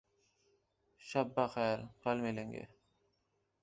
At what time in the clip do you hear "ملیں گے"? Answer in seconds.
2.21-2.63